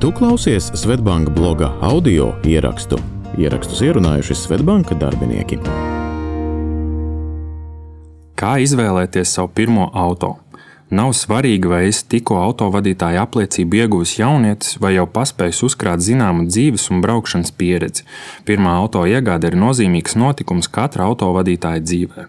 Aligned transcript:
Tu 0.00 0.12
klausies 0.12 0.70
Svetbanka 0.74 1.30
bloga 1.30 1.74
audio 1.80 2.30
ierakstu. 2.48 2.96
Ierakstus 3.36 3.82
ierunājuši 3.84 4.32
Svetbanka 4.32 4.96
darbinieki. 4.96 5.58
Kā 8.32 8.54
izvēlēties 8.64 9.34
savu 9.36 9.50
pirmo 9.52 9.90
auto? 9.92 10.38
Nav 10.88 11.12
svarīgi, 11.18 11.68
vai 11.68 11.82
es 11.90 12.00
tikko 12.00 12.38
autovadītāja 12.46 13.26
apliecību 13.26 13.82
ieguvis 13.82 14.16
jaunietis 14.22 14.80
vai 14.80 14.94
jau 14.94 15.04
paspējis 15.04 15.60
uzkrāt 15.68 16.00
zināmu 16.00 16.48
dzīves 16.48 16.88
un 16.88 17.04
braukšanas 17.04 17.52
pieredzi. 17.60 18.08
Pirmā 18.48 18.78
auto 18.80 19.04
iegāde 19.04 19.52
ir 19.52 19.60
nozīmīgs 19.60 20.16
notikums 20.16 20.72
katra 20.72 21.12
autovadītāja 21.12 21.84
dzīvē. 21.84 22.28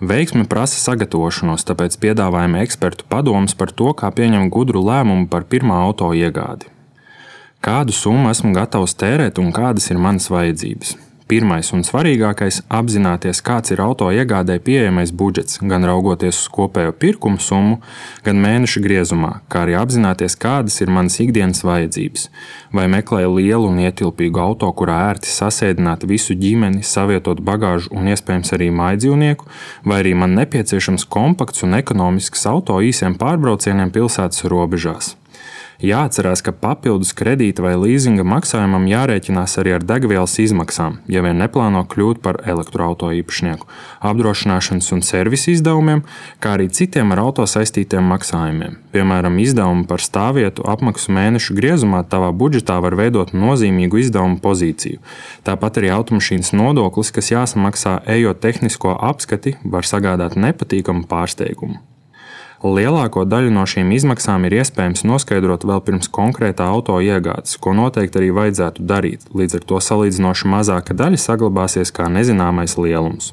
Veiksme 0.00 0.48
prasa 0.48 0.80
sagatavošanos, 0.88 1.68
tāpēc 1.68 2.00
piedāvājam 2.00 2.56
ekspertu 2.64 3.04
padomus 3.12 3.52
par 3.52 3.76
to, 3.76 3.92
kā 3.92 4.08
pieņemt 4.08 4.48
gudru 4.48 4.88
lēmumu 4.88 5.28
par 5.28 5.44
pirmā 5.44 5.84
auto 5.84 6.14
iegādi. 6.16 6.79
Kādu 7.60 7.92
summu 7.92 8.30
esmu 8.30 8.54
gatavs 8.56 8.94
tērēt 8.96 9.36
un 9.36 9.50
kādas 9.52 9.90
ir 9.92 9.98
manas 10.00 10.30
vajadzības? 10.32 10.94
Pirmais 11.28 11.68
un 11.76 11.84
svarīgākais- 11.84 12.62
apzināties, 12.78 13.42
kāds 13.44 13.70
ir 13.70 13.82
auto 13.84 14.06
iegādē 14.08 14.56
pieejamais 14.58 15.12
budžets, 15.12 15.60
gan 15.60 15.84
raugoties 15.84 16.40
uz 16.40 16.48
kopējo 16.48 16.92
pirkuma 16.92 17.38
summu, 17.38 17.78
gan 18.24 18.40
mēneša 18.40 18.80
griezumā, 18.80 19.40
kā 19.50 19.66
arī 19.66 19.76
apzināties, 19.76 20.38
kādas 20.38 20.80
ir 20.80 20.88
manas 20.88 21.20
ikdienas 21.20 21.60
vajadzības. 21.62 22.28
Vai 22.72 22.86
meklēju 22.88 23.36
lielu 23.36 23.68
un 23.68 23.76
ietilpīgu 23.76 24.40
auto, 24.40 24.72
kurā 24.72 25.12
ērti 25.12 25.28
sasēdināt 25.28 26.08
visu 26.08 26.34
ģimeni, 26.34 26.82
savietot 26.82 27.44
bagāžu 27.44 27.92
un 27.92 28.06
iespējams 28.06 28.52
arī 28.56 28.72
mājdzīvnieku, 28.72 29.44
vai 29.84 30.02
arī 30.02 30.16
man 30.16 30.34
nepieciešams 30.34 31.04
kompakts 31.04 31.62
un 31.62 31.74
ekonomisks 31.74 32.46
auto 32.46 32.80
īsiem 32.80 33.18
pārbraucieniem 33.18 33.92
pilsētas 33.92 34.48
robežās. 34.48 35.19
Jāatcerās, 35.80 36.42
ka 36.44 36.52
papildus 36.52 37.14
kredīta 37.16 37.62
vai 37.64 37.72
līzinga 37.80 38.20
maksājumam 38.28 38.84
jārēķinās 38.84 39.56
arī 39.62 39.78
ar 39.78 39.84
degvielas 39.88 40.34
izmaksām, 40.42 40.98
ja 41.08 41.22
vien 41.24 41.40
neplāno 41.40 41.86
kļūt 41.88 42.20
par 42.20 42.42
elektroautorāta 42.44 43.16
īpašnieku, 43.16 43.64
apdrošināšanas 44.04 44.92
un 44.92 45.00
servisa 45.00 45.54
izdevumiem, 45.54 46.02
kā 46.36 46.58
arī 46.58 46.68
citiem 46.68 47.14
ar 47.16 47.22
auto 47.24 47.46
saistītiem 47.48 48.04
maksājumiem. 48.12 48.76
Piemēram, 48.92 49.40
izdevumi 49.40 49.86
par 49.88 50.04
stāvvietu 50.04 50.68
apmaksu 50.68 51.16
mēnešu 51.16 51.56
griezumā 51.56 52.02
tavā 52.12 52.28
budžetā 52.36 52.76
var 52.84 52.98
veidot 53.00 53.32
nozīmīgu 53.32 54.04
izdevumu 54.04 54.36
pozīciju. 54.44 55.00
Tāpat 55.48 55.80
arī 55.80 55.94
automašīnas 55.96 56.52
nodoklis, 56.60 57.14
kas 57.14 57.32
jāsamaksā 57.32 58.02
ejot 58.18 58.44
tehnisko 58.44 58.98
apskati, 59.00 59.56
var 59.64 59.88
sagādāt 59.88 60.36
nepatīkamu 60.36 61.08
pārsteigumu. 61.08 61.80
Lielāko 62.60 63.22
daļu 63.24 63.54
no 63.56 63.62
šīm 63.64 63.94
izmaksām 63.96 64.44
ir 64.44 64.58
iespējams 64.58 65.06
noskaidrot 65.08 65.64
vēl 65.64 65.80
pirms 65.86 66.10
konkrētā 66.12 66.66
auto 66.68 66.98
iegādes, 67.00 67.56
ko 67.56 67.72
noteikti 67.72 68.20
arī 68.20 68.28
vajadzētu 68.36 68.84
darīt. 68.84 69.24
Līdz 69.32 69.62
ar 69.62 69.68
to 69.72 69.80
salīdzinoši 69.88 70.52
mazāka 70.52 70.96
daļa 70.96 71.24
saglabāsies 71.24 71.94
kā 71.96 72.12
nezināmais 72.12 72.76
lielums. 72.76 73.32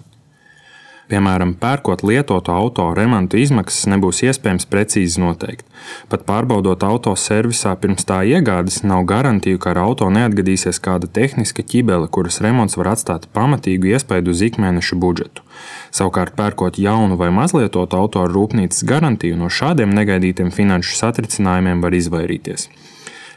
Piemēram, 1.08 1.54
pērkot 1.56 2.02
lietotu 2.04 2.52
auto, 2.52 2.90
remonta 2.96 3.40
izmaksas 3.40 3.86
nebūs 3.88 4.26
iespējams 4.28 4.68
precīzi 4.68 5.22
noteikt. 5.24 5.64
Pat 6.12 6.26
pārbaudot 6.28 6.84
auto 6.84 7.14
servisā 7.16 7.72
pirms 7.80 8.04
tā 8.10 8.18
iegādes, 8.28 8.82
nav 8.84 9.06
garantiju, 9.08 9.62
ka 9.64 9.72
ar 9.72 9.80
auto 9.86 10.10
neatgadīsies 10.12 10.82
kāda 10.84 11.08
tehniska 11.08 11.64
ķibele, 11.64 12.10
kuras 12.12 12.42
remonts 12.44 12.76
var 12.76 12.92
atstāt 12.92 13.30
pamatīgu 13.38 13.94
iespaidu 13.94 14.36
uz 14.36 14.44
ikmēneša 14.50 15.00
budžetu. 15.00 15.48
Savukārt, 15.96 16.36
pērkot 16.36 16.76
jaunu 16.84 17.16
vai 17.16 17.32
mazlietotu 17.32 18.02
auto 18.02 18.26
ar 18.26 18.36
rūpnīcas 18.36 18.84
garantiju, 18.92 19.40
no 19.40 19.48
šādiem 19.48 19.96
negaidītiem 19.96 20.52
finanšu 20.52 21.00
satricinājumiem 21.00 21.88
var 21.88 21.96
izvairīties. 21.96 22.68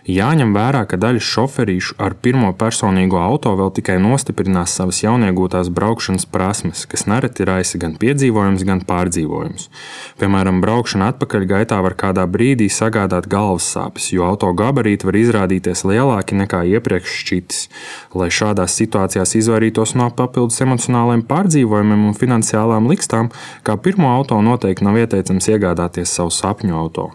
Jāņem 0.09 0.55
vērā, 0.57 0.87
ka 0.89 0.97
daļa 0.97 1.21
šoferīšu 1.21 1.99
ar 2.01 2.15
pirmo 2.25 2.55
personīgo 2.57 3.19
auto 3.21 3.53
vēl 3.59 3.69
tikai 3.77 3.99
nostiprinās 4.01 4.73
savas 4.79 5.03
jauniegūtās 5.05 5.69
braukšanas 5.77 6.25
prasmes, 6.33 6.87
kas 6.89 7.05
nereti 7.11 7.45
raisa 7.45 7.77
gan 7.83 7.99
piedzīvojums, 8.01 8.65
gan 8.65 8.81
pārdzīvojums. 8.89 9.69
Piemēram, 10.23 10.63
braukšana 10.65 11.11
atpakaļgaitā 11.13 11.83
var 11.85 11.99
kādā 12.01 12.25
brīdī 12.25 12.71
sagādāt 12.73 13.29
galvas 13.29 13.69
sāpes, 13.77 14.09
jo 14.15 14.25
auto 14.25 14.49
gabarīti 14.57 15.05
var 15.05 15.21
izrādīties 15.21 15.85
lielāki 15.85 16.41
nekā 16.41 16.65
iepriekš 16.73 17.21
šķitis. 17.21 17.63
Lai 18.17 18.33
šādās 18.33 18.81
situācijās 18.81 19.37
izvairītos 19.37 19.97
no 20.01 20.09
papildus 20.17 20.65
emocionāliem 20.65 21.27
pārdzīvojumiem 21.29 22.09
un 22.09 22.17
finansiālām 22.17 22.89
likstām, 22.89 23.29
kā 23.69 23.77
pirmo 23.77 24.09
auto 24.17 24.41
noteikti 24.41 24.89
nav 24.89 24.97
ieteicams 25.05 25.53
iegādāties 25.53 26.17
savu 26.17 26.33
sapņu 26.33 26.81
auto. 26.81 27.11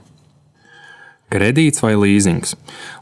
Kredīts 1.36 1.82
vai 1.84 1.98
līzings. 2.00 2.54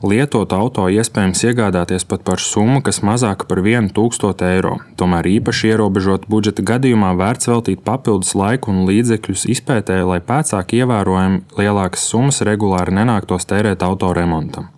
Lietotu 0.01 0.55
auto 0.57 0.87
iespējams 0.89 1.43
iegādāties 1.45 2.01
pat 2.09 2.23
par 2.25 2.41
summu, 2.41 2.79
kas 2.81 3.03
mazāka 3.05 3.45
par 3.45 3.61
1000 3.61 4.41
eiro. 4.47 4.79
Tomēr 4.97 5.29
īpaši 5.35 5.69
ierobežot 5.75 6.25
budžeta 6.31 6.65
gadījumā 6.65 7.11
vērts 7.19 7.51
veltīt 7.51 7.83
papildus 7.85 8.33
laiku 8.33 8.73
un 8.73 8.87
līdzekļus 8.89 9.45
izpētē, 9.53 9.99
lai 10.09 10.17
pēcāk 10.17 10.73
ievērojami 10.79 11.43
lielākas 11.59 12.07
summas 12.09 12.41
regulāri 12.41 12.97
nenāktos 12.97 13.45
tērēt 13.45 13.85
auto 13.85 14.09
remontam. 14.17 14.71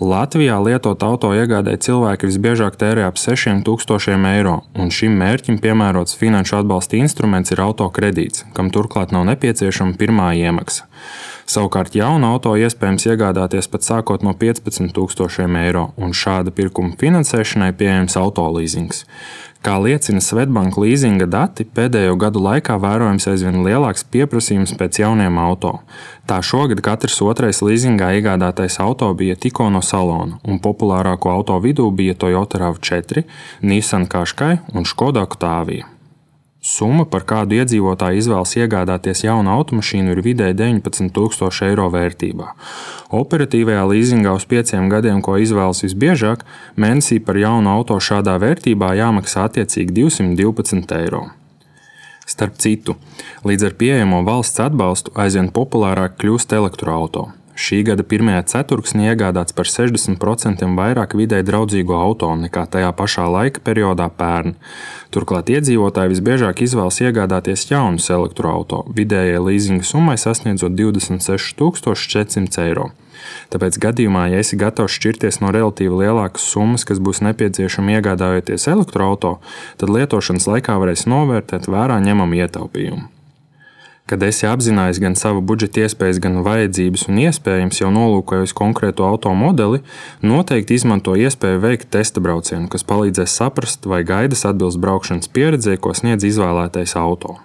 Latvijā 0.00 0.56
lietot 0.62 1.02
auto 1.02 1.34
iegādē 1.34 1.74
cilvēki 1.84 2.30
visbiežāk 2.30 2.76
tērē 2.80 3.04
ap 3.10 3.18
6000 3.20 4.28
eiro, 4.32 4.60
un 4.78 4.92
šim 4.94 5.16
mērķim 5.20 5.58
piemērots 5.60 6.16
finanšu 6.16 6.62
atbalsta 6.62 6.96
instruments 7.02 7.52
ir 7.52 7.60
autokredīts, 7.66 8.46
kam 8.54 8.70
turklāt 8.72 9.12
nav 9.12 9.26
nepieciešama 9.28 9.98
pirmā 9.98 10.36
iemaksa. 10.38 10.86
Savukārt 11.48 11.94
jaunu 11.96 12.28
auto 12.28 12.50
iespējams 12.60 13.06
iegādāties 13.08 13.70
pat 13.72 13.86
sākot 13.86 14.24
no 14.26 14.34
15,000 14.36 15.56
eiro, 15.62 15.86
un 15.96 16.12
šāda 16.12 16.52
pirkuma 16.52 16.92
finansēšanai 17.00 17.70
pieejams 17.78 18.18
autolīzings. 18.20 19.06
Kā 19.64 19.78
liecina 19.80 20.20
Svetbanka 20.22 20.78
līzinga 20.84 21.26
dati, 21.26 21.64
pēdējo 21.64 22.18
gadu 22.20 22.44
laikā 22.44 22.76
vērojams 22.84 23.30
aizvien 23.32 23.58
lielāks 23.64 24.04
pieprasījums 24.12 24.76
pēc 24.78 25.00
jauniem 25.00 25.40
auto. 25.40 25.78
Tā 26.28 26.38
šogad 26.44 26.84
katrs 26.84 27.18
otrais 27.24 27.64
līzingā 27.64 28.12
iegādātais 28.20 28.76
auto 28.84 29.08
bija 29.18 29.34
tikko 29.40 29.72
no 29.72 29.80
salona, 29.82 30.38
un 30.44 30.60
populārāko 30.62 31.32
auto 31.32 31.58
vidū 31.64 31.88
bija 31.90 32.14
Toyota 32.14 32.60
RAV4, 32.60 33.24
Nissan 33.64 34.04
Qashqai 34.06 34.58
un 34.76 34.86
Škoda 34.86 35.24
Octavia. 35.24 35.88
Summa, 36.68 37.06
par 37.08 37.22
kādu 37.24 37.56
iedzīvotāju 37.56 38.20
izvēlas 38.20 38.50
iegādāties 38.58 39.22
jaunu 39.24 39.54
automašīnu, 39.54 40.12
ir 40.12 40.20
vidēji 40.26 40.56
19,000 40.58 41.64
eiro 41.64 41.86
vērtībā. 41.94 42.50
Operatīvajā 43.16 43.86
līzingā 43.88 44.34
uz 44.36 44.44
pieciem 44.50 44.90
gadiem, 44.92 45.22
ko 45.24 45.38
izvēlas 45.40 45.80
visbiežāk, 45.86 46.44
mēnesī 46.76 47.22
par 47.24 47.40
jaunu 47.40 47.72
auto 47.72 47.96
šādā 47.96 48.36
vērtībā 48.42 48.92
jāmaksā 49.00 49.46
attiecīgi 49.48 49.96
212 50.02 50.92
eiro. 50.98 51.24
Starp 52.28 52.60
citu, 52.60 52.98
līdz 53.48 53.70
ar 53.70 53.78
pieejamo 53.80 54.20
valsts 54.28 54.60
atbalstu 54.60 55.16
aizvien 55.16 55.48
populārāk 55.48 56.20
kļūst 56.20 56.52
elektroautorāta. 56.52 57.32
Šī 57.58 57.80
gada 57.82 58.04
pirmajā 58.06 58.44
ceturksnī 58.52 59.08
iegādāts 59.10 59.54
par 59.58 59.66
60% 59.66 60.62
vairāk 60.78 61.16
vidē 61.18 61.40
draudzīgo 61.42 61.96
auto 61.98 62.28
nekā 62.38 62.68
tajā 62.70 62.92
pašā 62.94 63.24
laika 63.34 63.62
periodā 63.66 64.06
pērn. 64.20 64.54
Turklāt 65.10 65.50
iedzīvotāji 65.50 66.12
visbiežāk 66.12 66.62
izvēlas 66.62 67.00
iegādāties 67.02 67.66
jaunus 67.72 68.06
elektroautorātus, 68.14 68.94
vidējai 68.94 69.42
līzinga 69.42 69.90
summai 69.90 70.14
sasniedzot 70.22 70.78
26,400 70.78 72.62
eiro. 72.68 72.92
Tāpēc 73.50 73.80
gadījumā, 73.82 74.28
ja 74.30 74.38
esi 74.44 74.54
gatavs 74.60 74.94
šķirties 74.94 75.42
no 75.42 75.50
relatīvi 75.50 76.04
lielākas 76.04 76.46
summas, 76.52 76.86
kas 76.86 77.02
būs 77.02 77.24
nepieciešama 77.26 77.98
iegādājoties 77.98 78.70
elektroautorātu, 78.70 79.42
tad 79.82 79.98
lietošanas 79.98 80.46
laikā 80.54 80.78
varēs 80.78 81.08
novērtēt 81.10 81.66
vērā 81.66 81.98
ņemamu 82.06 82.44
ietaupījumu. 82.44 83.17
Kad 84.08 84.22
esi 84.24 84.46
apzinājies 84.48 85.02
gan 85.04 85.18
savu 85.20 85.42
budžeta 85.44 85.82
iespējas, 85.84 86.16
gan 86.24 86.38
vajadzības 86.46 87.02
un 87.10 87.18
iespējams 87.26 87.82
jau 87.82 87.90
nolūkojis 87.92 88.54
konkrēto 88.56 89.04
automobili, 89.04 89.82
noteikti 90.24 90.78
izmanto 90.78 91.12
iespēju 91.12 91.60
veikt 91.60 91.90
testa 91.92 92.22
braucienu, 92.24 92.70
kas 92.72 92.86
palīdzēs 92.88 93.34
saprast, 93.36 93.84
vai 93.84 94.00
gaidas 94.08 94.46
atbilst 94.48 94.80
braukšanas 94.80 95.28
pieredzei, 95.28 95.76
ko 95.76 95.92
sniedz 95.92 96.24
izvēlētais 96.24 96.96
auto. 96.96 97.36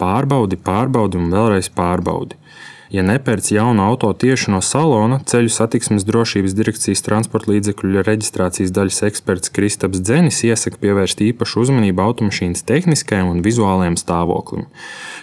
Pārbaudi, 0.00 0.56
pārbaudi 0.56 1.20
un 1.20 1.28
vēlreiz 1.34 1.68
pārbaudi. 1.76 2.40
Ja 2.88 3.02
nepērc 3.04 3.50
jaunu 3.52 3.82
auto 3.84 4.08
tieši 4.16 4.48
no 4.54 4.62
salona, 4.64 5.18
ceļu 5.28 5.50
satiksmes 5.52 6.06
drošības 6.08 6.54
direkcijas 6.56 7.04
transporta 7.04 7.52
līdzekļu 7.52 8.00
reģistrācijas 8.06 8.72
daļas 8.72 9.02
eksperts 9.10 9.52
Kristaps 9.52 10.00
Dzenis 10.00 10.40
iesaka 10.48 10.80
pievērst 10.80 11.20
īpašu 11.26 11.66
uzmanību 11.66 12.06
automašīnas 12.06 12.64
tehniskajam 12.68 13.28
un 13.34 13.44
vizuālajam 13.44 13.98
stāvoklim. 14.00 14.64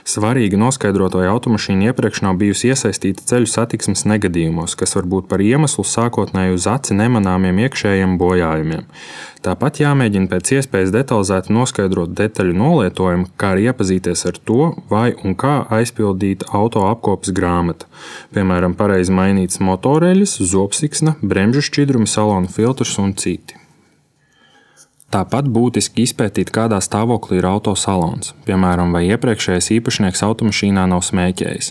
Svarīgi 0.05 0.61
noskaidrot, 0.61 1.17
vai 1.17 1.25
automašīna 1.31 1.89
iepriekš 1.89 2.21
nav 2.27 2.37
bijusi 2.37 2.69
iesaistīta 2.69 3.25
ceļu 3.33 3.49
satiksmes 3.49 4.05
negadījumos, 4.13 4.77
kas 4.77 4.93
var 4.99 5.09
būt 5.09 5.31
par 5.31 5.41
iemeslu 5.41 5.87
sākotnēji 5.89 6.59
uz 6.59 6.69
aci 6.69 6.93
nemanāmiem 6.93 7.65
iekšējiem 7.65 8.19
bojājumiem. 8.21 8.85
Tāpat 9.45 9.77
jāmēģina 9.77 10.25
pēc 10.29 10.55
iespējas 10.55 10.89
detalizēti 10.93 11.53
noskaidrot 11.53 12.15
detaļu 12.17 12.55
nolietojumu, 12.57 13.27
kā 13.37 13.51
arī 13.53 13.67
iepazīties 13.69 14.25
ar 14.25 14.39
to, 14.41 14.71
vai 14.89 15.11
un 15.21 15.35
kā 15.37 15.59
aizpildīt 15.77 16.47
auto 16.49 16.87
apkopes 16.87 17.34
grāmata. 17.35 17.89
Piemēram, 18.35 18.77
pareizi 18.79 19.13
mainīts 19.15 19.61
motoreļas, 19.63 20.39
zobsiksna, 20.53 21.17
bremžu 21.21 21.65
šķidrumi, 21.69 22.09
salona 22.09 22.51
filtrs 22.51 22.97
un 23.03 23.13
citi. 23.19 23.64
Tāpat 25.13 25.45
būtiski 25.53 26.01
izpētīt, 26.03 26.49
kādā 26.51 26.79
stāvoklī 26.83 27.37
ir 27.37 27.45
autosalons. 27.47 28.33
Piemēram, 28.47 28.89
vai 28.91 29.03
iepriekšējais 29.13 29.69
īpašnieks 29.77 30.23
automašīnā 30.25 30.87
nav 30.91 31.03
smēķējis. 31.05 31.69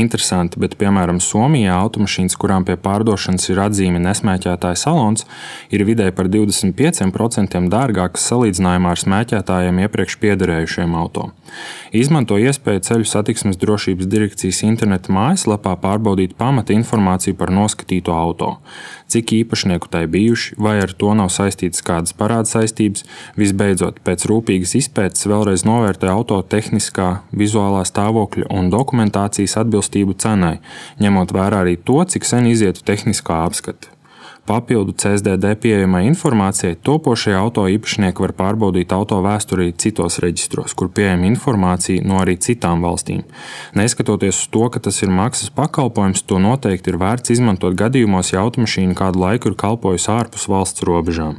Interesanti, 0.00 0.58
bet 0.62 0.78
piemēram 0.80 1.20
Somijā 1.22 1.76
automašīnas, 1.76 2.38
kurām 2.40 2.64
pie 2.66 2.78
pārdošanas 2.80 3.50
ir 3.52 3.60
atzīme 3.62 4.00
nesmēķētāja 4.02 4.80
salons, 4.80 5.26
ir 5.70 5.84
vidēji 5.86 6.16
par 6.16 6.30
25% 6.32 7.60
dārgākas 7.70 8.24
salīdzinājumā 8.32 8.94
ar 8.96 9.02
smēķētājiem 9.04 9.82
iepriekš 9.84 10.16
piederējušiem 10.24 10.96
auto. 10.96 11.28
Izmanto 11.92 12.38
iespēju 12.40 12.86
ceļu 12.86 13.06
satiksmes 13.10 13.60
drošības 13.60 14.08
direkcijas 14.08 14.64
interneta 14.64 15.12
mājaslapā 15.12 15.76
pārbaudīt 15.82 16.34
pamata 16.38 16.74
informāciju 16.74 17.36
par 17.38 17.52
noskatīto 17.54 18.16
auto 18.16 18.56
cik 19.10 19.32
īpašnieku 19.42 19.90
tai 19.90 20.04
bijuši, 20.10 20.54
vai 20.60 20.78
ar 20.84 20.92
to 20.94 21.10
nav 21.18 21.32
saistītas 21.34 21.82
kādas 21.86 22.14
parāda 22.16 22.48
saistības. 22.70 23.04
Visbeidzot, 23.36 24.00
pēc 24.06 24.26
rūpīgas 24.30 24.76
izpētes 24.78 25.26
vēlreiz 25.26 25.66
novērtē 25.66 26.10
auto 26.10 26.40
tehniskā, 26.42 27.22
vizuālā 27.32 27.84
stāvokļa 27.84 28.50
un 28.50 28.70
dokumentācijas 28.70 29.58
atbilstību 29.64 30.14
cenai, 30.18 30.60
ņemot 31.00 31.32
vērā 31.32 31.64
arī 31.64 31.76
to, 31.76 32.02
cik 32.04 32.24
sen 32.24 32.46
izietu 32.46 32.84
tehniskā 32.86 33.44
apskate. 33.46 33.90
Papildu 34.50 34.92
CSDD 34.98 35.52
pieejamai 35.62 36.06
informācijai 36.08 36.74
topošie 36.82 37.36
auto 37.38 37.68
īpašnieki 37.70 38.24
var 38.24 38.32
pārbaudīt 38.34 38.90
auto 38.96 39.20
vēsturi 39.22 39.68
citos 39.78 40.18
reģistros, 40.24 40.74
kur 40.74 40.88
pieejama 40.90 41.28
informācija 41.28 42.02
no 42.02 42.18
arī 42.18 42.34
citām 42.40 42.82
valstīm. 42.82 43.20
Neskatoties 43.78 44.40
uz 44.40 44.48
to, 44.50 44.64
ka 44.72 44.82
tas 44.82 45.02
ir 45.04 45.12
maksas 45.14 45.52
pakalpojums, 45.54 46.24
to 46.26 46.40
noteikti 46.42 46.90
ir 46.90 46.98
vērts 46.98 47.36
izmantot 47.36 47.76
gadījumos, 47.78 48.32
ja 48.32 48.42
automašīna 48.42 48.98
kādu 48.98 49.22
laiku 49.22 49.52
ir 49.52 49.60
kalpojusi 49.60 50.10
ārpus 50.16 50.48
valsts 50.50 50.88
robežām. 50.88 51.38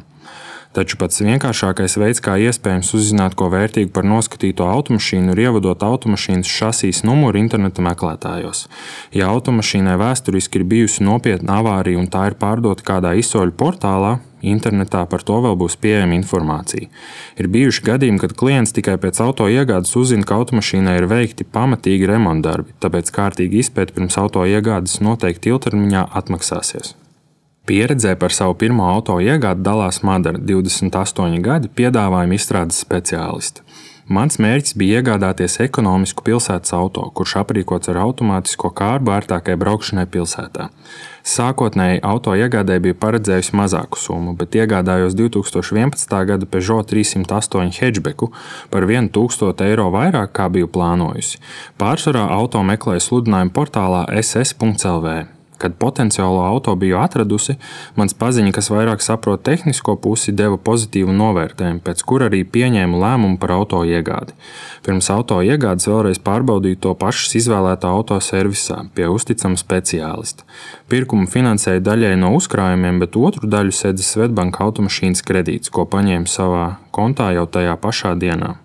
Taču 0.71 0.95
pats 0.95 1.19
vienkāršākais 1.19 1.97
veids, 1.99 2.21
kā 2.23 2.37
iespējams 2.39 2.93
uzzināt 2.95 3.35
ko 3.35 3.49
vērtīgu 3.51 3.91
par 3.91 4.05
noskatīto 4.07 4.69
automašīnu, 4.71 5.33
ir 5.33 5.43
ievadot 5.49 5.83
automašīnas 5.83 6.47
šasīs 6.47 7.03
numuru 7.03 7.41
interneta 7.41 7.83
meklētājos. 7.83 8.69
Ja 9.11 9.27
automašīnai 9.35 9.97
vēsturiski 9.99 10.61
ir 10.61 10.67
bijusi 10.71 11.03
nopietna 11.03 11.59
avārija 11.59 11.99
un 11.99 12.07
tā 12.11 12.29
ir 12.31 12.39
pārdota 12.39 12.87
kādā 12.87 13.17
izsoļu 13.19 13.57
portālā, 13.59 14.19
Internetā 14.41 15.03
par 15.05 15.21
to 15.21 15.35
vēl 15.43 15.53
būs 15.53 15.75
pieejama 15.81 16.15
informācija. 16.17 16.87
Ir 17.37 17.49
bijuši 17.53 17.83
gadījumi, 17.85 18.21
kad 18.23 18.33
klients 18.37 18.73
tikai 18.73 18.97
pēc 19.01 19.21
auto 19.21 19.45
iegādes 19.45 19.93
uzzina, 19.99 20.25
ka 20.25 20.39
automašīnai 20.41 20.95
ir 20.97 21.05
veikti 21.11 21.45
pamatīgi 21.45 22.09
remontdarbi, 22.09 22.73
tāpēc 22.81 23.13
kārtīgi 23.13 23.61
izpēta 23.61 23.93
pirms 23.99 24.17
auto 24.21 24.47
iegādes 24.49 24.97
noteikti 25.05 25.53
ilgtermiņā 25.53 26.07
atmaksāsies. 26.23 26.95
Pieredzē 27.69 28.15
par 28.17 28.33
savu 28.33 28.55
pirmo 28.57 28.87
auto 28.89 29.19
iegādi 29.21 29.61
dalās 29.61 30.01
Madara, 30.01 30.41
28 30.41 31.41
gadi 31.45 31.69
piedāvājuma 31.69 32.37
izstrādes 32.37 32.81
speciāliste. 32.81 33.61
Mans 34.11 34.39
mērķis 34.41 34.73
bija 34.75 34.99
iegādāties 34.99 35.59
ekonomisku 35.63 36.25
pilsētas 36.25 36.73
auto, 36.75 37.05
kurš 37.15 37.37
aprīkots 37.43 37.91
ar 37.93 37.99
automātisko 38.01 38.71
kārbu 38.75 39.13
ērtākai 39.13 39.53
braukšanai 39.61 40.03
pilsētā. 40.11 40.67
Sākotnēji 41.23 42.01
auto 42.03 42.33
iegādē 42.35 42.79
bija 42.83 42.97
paredzējusi 43.05 43.55
mazāku 43.55 44.01
summu, 44.01 44.33
bet 44.35 44.57
iegādājos 44.57 45.15
2011. 45.15 46.15
gada 46.27 46.49
Peugeot 46.49 46.91
308 46.91 47.77
hatchbacku 47.77 48.31
par 48.73 48.89
1000 48.89 49.63
eiro 49.69 49.91
vairāk, 49.93 50.33
kā 50.35 50.49
biju 50.51 50.67
plānojusi. 50.75 51.39
Pārsvarā 51.79 52.25
auto 52.35 52.65
meklēju 52.67 53.05
sludinājumu 53.05 53.55
portālā 53.55 54.09
ss.lv. 54.23 55.40
Kad 55.61 55.75
potenciālo 55.81 56.41
auto 56.41 56.73
biju 56.79 56.97
atradusi, 56.97 57.57
mans 57.97 58.15
paziņa, 58.17 58.53
kas 58.55 58.71
vairāk 58.73 59.03
saprot 59.05 59.43
tehnisko 59.45 59.95
pusi, 60.01 60.33
deva 60.33 60.57
pozitīvu 60.57 61.13
novērtējumu, 61.13 61.83
pēc 61.85 62.01
kura 62.07 62.31
arī 62.31 62.41
pieņēmu 62.49 63.01
lēmumu 63.01 63.37
par 63.41 63.53
auto 63.59 63.83
iegādi. 63.85 64.33
Pirms 64.85 65.11
auto 65.13 65.37
iegādes 65.45 65.85
vēlreiz 65.89 66.21
pārbaudīju 66.25 66.81
to 66.87 66.95
pašas 66.97 67.37
izvēlētā 67.43 67.91
auto 67.91 68.17
servisā 68.23 68.79
pie 68.95 69.05
uzticama 69.11 69.59
speciālista. 69.61 70.47
Pirkumu 70.89 71.29
finansēja 71.29 71.83
daļai 71.85 72.15
no 72.23 72.33
uzkrājumiem, 72.39 73.03
bet 73.03 73.19
otru 73.19 73.49
daļu 73.49 73.75
sēdza 73.75 74.07
Svetbanka 74.07 74.65
automašīnas 74.65 75.21
kredīts, 75.27 75.69
ko 75.69 75.85
paņēma 75.85 76.29
savā 76.29 76.65
kontā 76.95 77.31
jau 77.37 77.45
tajā 77.45 77.77
pašā 77.85 78.17
dienā. 78.17 78.57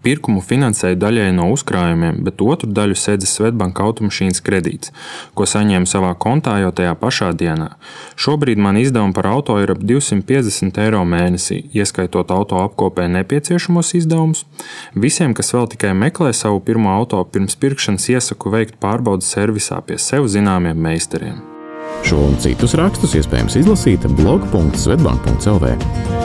Pirkumu 0.00 0.40
finansēja 0.40 0.96
daļai 0.96 1.26
no 1.36 1.50
uzkrājumiem, 1.52 2.22
bet 2.24 2.40
otru 2.40 2.70
daļu 2.72 2.94
sēdza 2.96 3.28
Svetbanka 3.28 3.84
automašīnas 3.84 4.40
kredīts, 4.44 4.94
ko 5.36 5.44
saņēma 5.44 5.88
savā 5.90 6.14
kontā 6.16 6.54
jau 6.62 6.70
tajā 6.72 6.94
pašā 7.02 7.28
dienā. 7.36 7.74
Šobrīd 8.16 8.62
man 8.64 8.78
izdevumi 8.80 9.12
par 9.16 9.28
auto 9.28 9.58
ir 9.60 9.74
ap 9.74 9.82
250 9.84 10.80
eiro 10.86 11.02
mēnesī, 11.04 11.66
ieskaitot 11.76 12.32
auto 12.32 12.62
apkopē 12.62 13.10
nepieciešamos 13.12 13.92
izdevumus. 14.00 14.46
Visiem, 14.96 15.36
kas 15.36 15.52
vēl 15.52 15.68
tikai 15.74 15.92
meklē 15.92 16.32
savu 16.32 16.64
pirmo 16.64 16.94
auto, 16.96 17.20
pirms 17.28 17.60
pirkšanas 17.60 18.08
iesaku 18.14 18.54
veikt 18.56 18.80
pārbaudas 18.80 19.28
servisā 19.36 19.82
pie 19.84 20.00
sev 20.00 20.30
zināmiem 20.32 20.80
meistariem. 20.80 21.44
Šo 22.06 22.22
un 22.30 22.40
citus 22.40 22.72
rakstus 22.80 23.18
iespējams 23.20 23.60
izlasīt 23.60 24.08
blog.svetbank.cl. 24.16 26.19